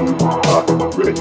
[0.00, 1.20] ready.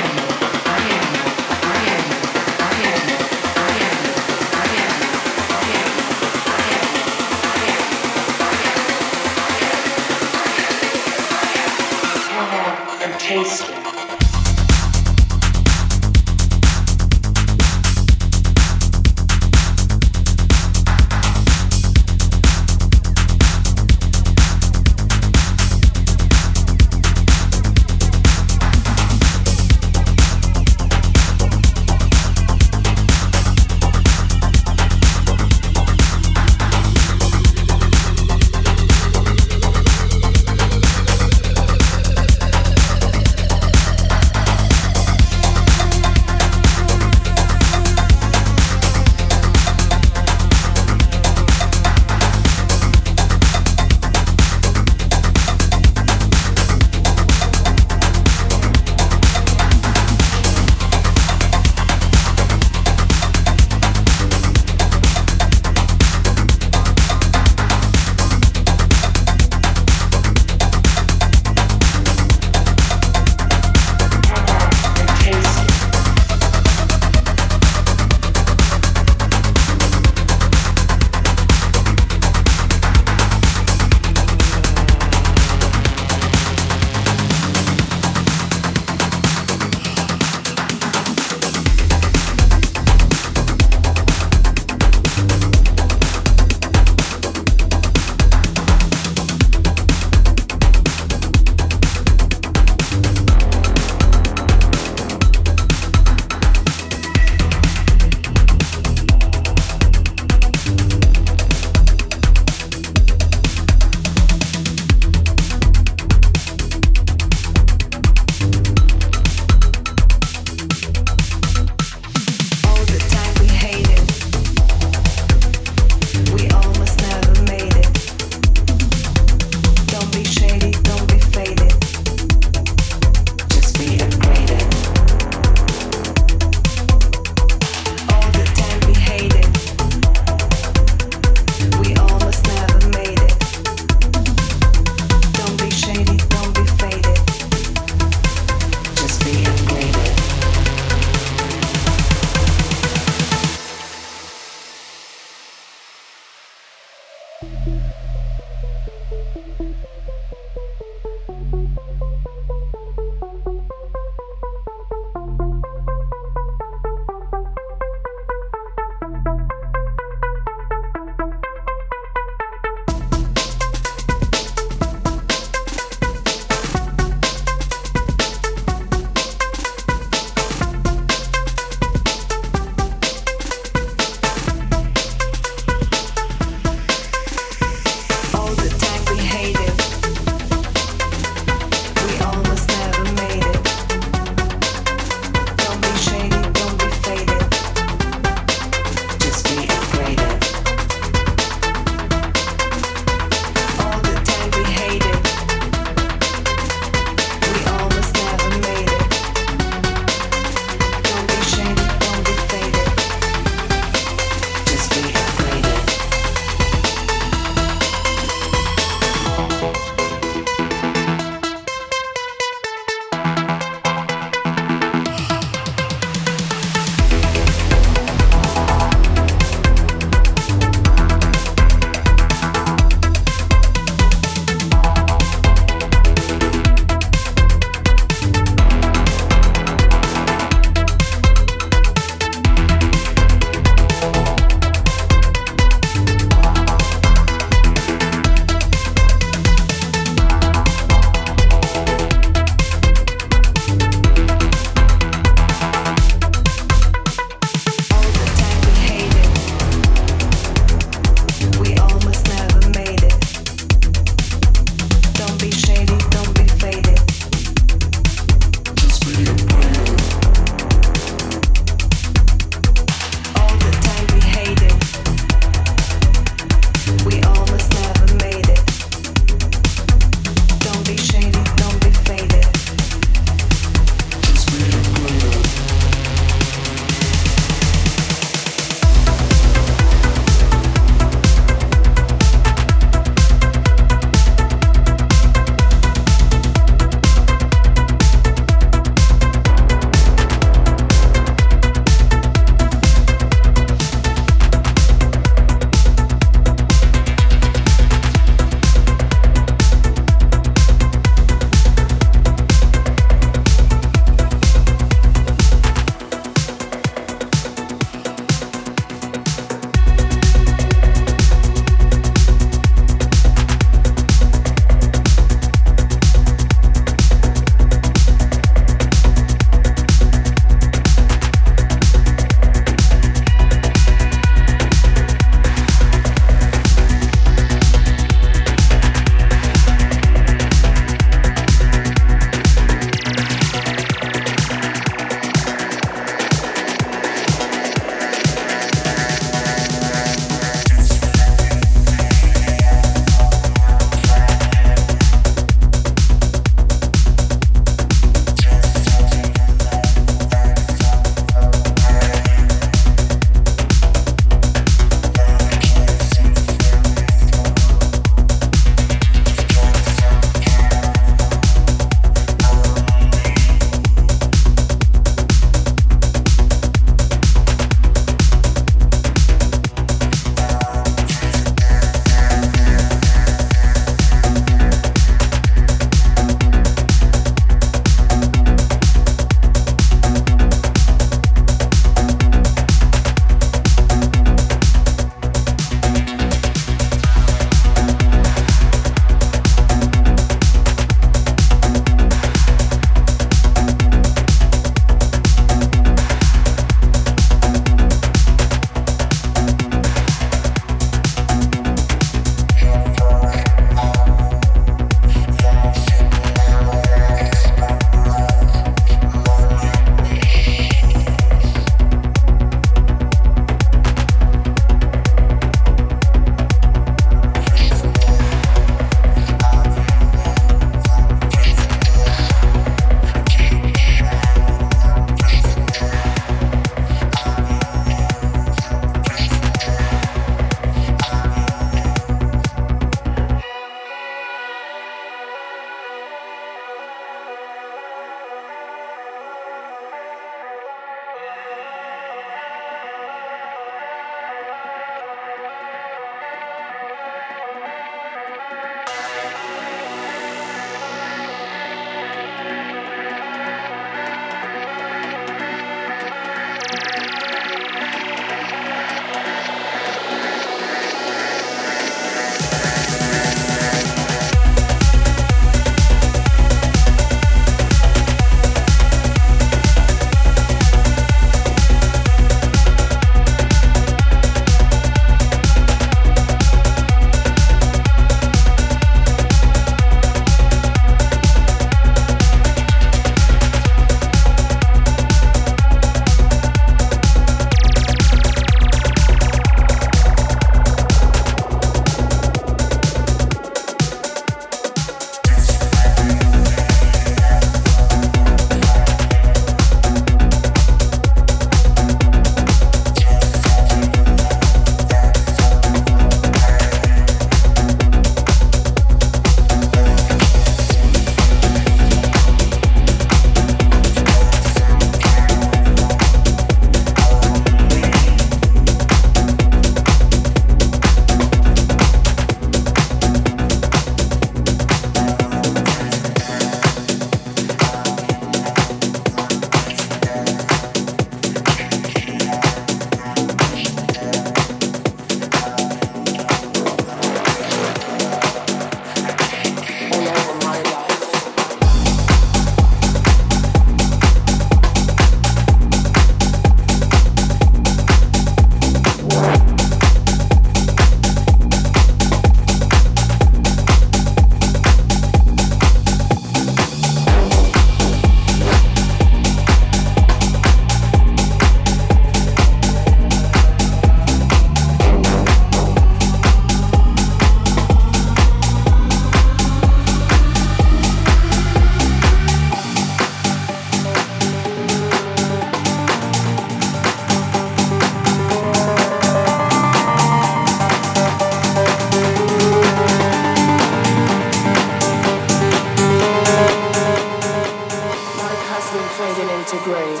[599.66, 600.00] rain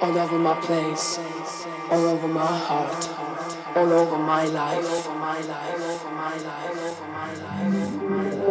[0.00, 1.18] all over my place,
[1.90, 3.08] all over my heart,
[3.76, 8.44] all over my life, all my life, my life, my life, my life.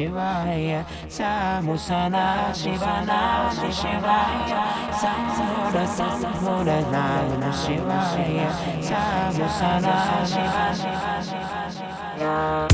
[0.00, 3.92] しわやさもさなしばなのしわ
[4.48, 4.64] や
[4.96, 10.72] さもらさもらなのしわやさもさなしば
[12.18, 12.69] な